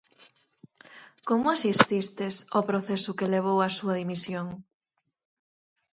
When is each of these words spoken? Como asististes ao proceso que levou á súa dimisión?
Como 1.27 1.45
asististes 1.55 2.35
ao 2.53 2.65
proceso 2.69 3.11
que 3.17 3.31
levou 3.35 3.57
á 3.67 3.69
súa 3.77 3.97
dimisión? 4.01 4.47